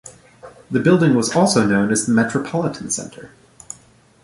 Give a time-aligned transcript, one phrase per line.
[0.71, 3.29] The building was also known as the Metropolitan Center.